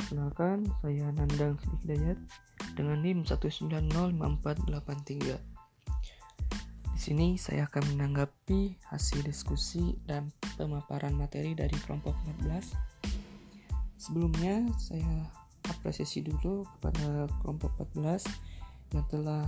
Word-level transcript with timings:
Perkenalkan, 0.00 0.64
saya 0.80 1.12
Nandang 1.12 1.60
Sidik 1.60 1.84
Dayat 1.84 2.16
dengan 2.72 3.04
NIM 3.04 3.28
1905483. 3.28 5.36
Di 6.96 7.00
sini 7.00 7.36
saya 7.36 7.68
akan 7.68 7.96
menanggapi 7.96 8.80
hasil 8.88 9.20
diskusi 9.28 10.00
dan 10.08 10.32
pemaparan 10.56 11.12
materi 11.12 11.52
dari 11.52 11.76
kelompok 11.84 12.16
14. 12.40 12.72
Sebelumnya, 14.00 14.64
saya 14.80 15.28
apresiasi 15.68 16.24
dulu 16.24 16.64
kepada 16.80 17.28
kelompok 17.44 17.76
14 17.92 18.24
yang 18.96 19.04
telah 19.12 19.44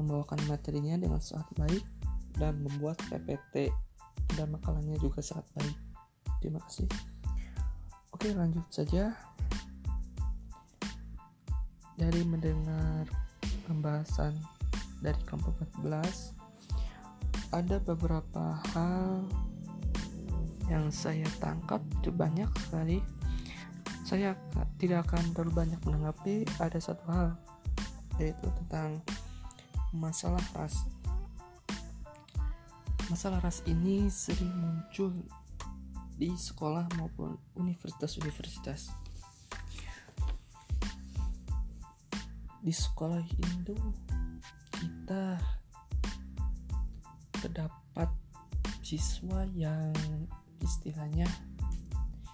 membawakan 0.00 0.40
materinya 0.48 0.96
dengan 0.96 1.20
sangat 1.20 1.52
baik 1.60 1.84
dan 2.40 2.56
membuat 2.64 2.96
PPT 3.12 3.68
dan 4.40 4.48
makalahnya 4.48 4.96
juga 4.96 5.20
sangat 5.20 5.44
baik. 5.60 5.76
Terima 6.40 6.64
kasih. 6.64 6.88
Oke, 8.22 8.38
lanjut 8.38 8.62
saja. 8.70 9.18
Dari 11.98 12.22
mendengar 12.22 13.10
pembahasan 13.66 14.38
dari 15.02 15.18
kelompok 15.26 15.58
14 15.82 17.50
ada 17.50 17.82
beberapa 17.82 18.62
hal 18.70 19.26
yang 20.70 20.86
saya 20.94 21.26
tangkap. 21.42 21.82
Itu 21.98 22.14
banyak 22.14 22.46
sekali. 22.62 23.02
Saya 24.06 24.38
tidak 24.78 25.10
akan 25.10 25.34
terlalu 25.34 25.66
banyak 25.66 25.80
menanggapi. 25.82 26.46
Ada 26.62 26.78
satu 26.78 27.02
hal 27.10 27.34
yaitu 28.22 28.46
tentang 28.62 29.02
masalah 29.90 30.46
ras. 30.54 30.86
Masalah 33.10 33.42
ras 33.42 33.66
ini 33.66 34.06
sering 34.06 34.54
muncul 34.62 35.10
di 36.22 36.30
sekolah 36.38 36.86
maupun 37.02 37.34
universitas-universitas. 37.58 38.94
Di 42.62 42.70
sekolah 42.70 43.18
Indo 43.42 43.74
kita 44.70 45.34
terdapat 47.42 48.06
siswa 48.86 49.42
yang 49.50 49.90
istilahnya 50.62 51.26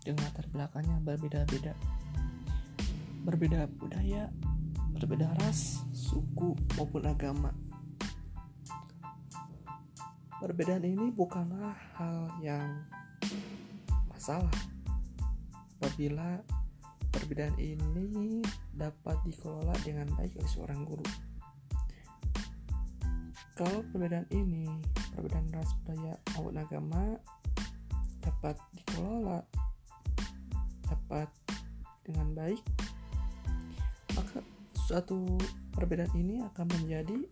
dengan 0.00 0.32
latar 0.32 0.48
belakangnya 0.48 0.96
berbeda-beda. 1.04 1.76
Berbeda 3.20 3.68
budaya 3.68 4.32
berbeda 4.96 5.28
ras 5.44 5.84
suku 5.92 6.56
maupun 6.80 7.04
agama. 7.04 7.52
Perbedaan 10.40 10.88
ini 10.88 11.12
bukanlah 11.12 11.76
hal 12.00 12.32
yang 12.40 12.80
masalah 14.24 14.56
apabila 15.76 16.40
Perbedaan 17.14 17.54
ini 17.62 18.42
dapat 18.74 19.14
dikelola 19.22 19.70
dengan 19.86 20.10
baik 20.18 20.34
oleh 20.34 20.50
seorang 20.50 20.82
guru. 20.82 21.06
Kalau 23.54 23.86
perbedaan 23.94 24.26
ini, 24.34 24.66
perbedaan 25.14 25.46
ras 25.54 25.70
budaya 25.78 26.18
maupun 26.34 26.58
agama 26.58 27.14
dapat 28.18 28.58
dikelola 28.74 29.46
dapat 30.90 31.30
dengan 32.02 32.34
baik, 32.34 32.62
maka 34.18 34.42
suatu 34.74 35.38
perbedaan 35.70 36.10
ini 36.18 36.42
akan 36.42 36.66
menjadi 36.66 37.30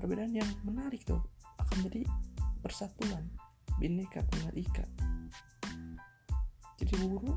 perbedaan 0.00 0.32
yang 0.32 0.48
menarik 0.64 1.04
tuh, 1.04 1.20
akan 1.60 1.84
menjadi 1.84 2.08
persatuan, 2.64 3.28
bineka 3.76 4.24
tunggal 4.32 4.56
ika. 4.56 4.88
Jadi 6.84 7.08
guru 7.08 7.32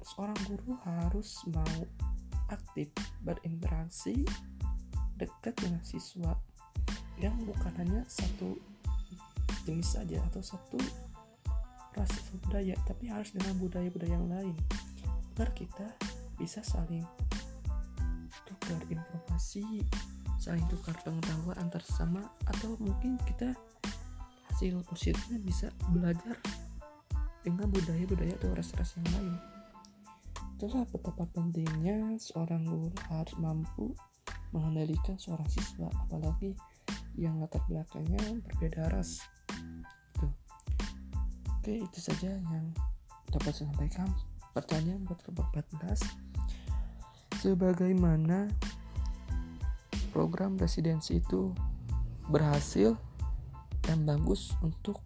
seorang 0.00 0.38
guru 0.48 0.72
harus 0.88 1.44
mau 1.52 1.76
aktif 2.48 2.88
berinteraksi 3.20 4.24
dekat 5.20 5.52
dengan 5.60 5.82
siswa 5.84 6.32
yang 7.20 7.36
bukan 7.44 7.72
hanya 7.80 8.00
satu 8.08 8.56
jenis 9.68 9.96
saja 10.00 10.20
atau 10.32 10.40
satu 10.40 10.78
ras 11.96 12.12
budaya 12.44 12.76
tapi 12.84 13.08
harus 13.08 13.32
dengan 13.32 13.56
budaya-budaya 13.60 14.16
yang 14.16 14.28
lain. 14.28 14.56
Agar 15.36 15.52
kita 15.52 15.88
bisa 16.40 16.64
saling 16.64 17.04
tukar 18.44 18.80
informasi 18.88 19.84
saling 20.36 20.62
tukar 20.70 20.94
pengetahuan 21.02 21.56
antar 21.58 21.82
sama 21.82 22.22
atau 22.46 22.76
mungkin 22.78 23.18
kita 23.26 23.56
hasil 24.52 24.78
positifnya 24.86 25.42
bisa 25.42 25.66
belajar 25.90 26.38
dengan 27.46 27.70
budaya-budaya 27.70 28.34
atau 28.42 28.50
ras-ras 28.58 28.98
yang 28.98 29.06
lain 29.14 29.38
Itulah 30.56 30.88
betapa 30.88 31.28
pentingnya 31.36 32.16
seorang 32.16 32.64
guru 32.64 32.88
harus 33.12 33.36
mampu 33.36 33.92
mengendalikan 34.56 35.20
seorang 35.20 35.44
siswa, 35.52 35.92
apalagi 36.08 36.56
yang 37.12 37.36
latar 37.44 37.60
belakangnya 37.68 38.40
berbeda 38.40 38.88
ras. 38.88 39.20
Tuh. 40.16 40.32
Oke, 41.60 41.84
itu 41.84 41.98
saja 42.00 42.32
yang 42.32 42.72
dapat 43.28 43.52
saya 43.52 43.68
sampaikan. 43.68 44.08
Pertanyaan 44.56 45.04
buat 45.04 45.20
kelompok 45.20 45.60
14. 45.76 47.44
Sebagaimana 47.44 48.48
program 50.08 50.56
residensi 50.56 51.20
itu 51.20 51.52
berhasil 52.32 52.96
dan 53.84 54.08
bagus 54.08 54.56
untuk 54.64 55.04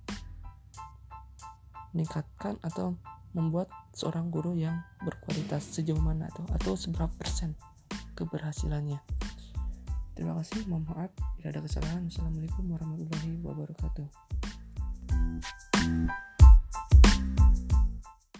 meningkatkan 1.93 2.59
atau 2.63 2.97
membuat 3.35 3.71
seorang 3.95 4.31
guru 4.31 4.59
yang 4.59 4.83
berkualitas 5.07 5.63
sejauh 5.63 6.03
mana 6.03 6.27
atau 6.35 6.45
atau 6.51 6.73
seberapa 6.75 7.11
persen 7.15 7.55
keberhasilannya. 8.19 8.99
Terima 10.15 10.37
kasih, 10.43 10.67
mohon 10.69 10.85
maaf 10.91 11.11
bila 11.39 11.55
ada 11.55 11.61
kesalahan. 11.65 12.11
Assalamualaikum 12.11 12.67
warahmatullahi 12.69 13.41
wabarakatuh. 13.41 14.07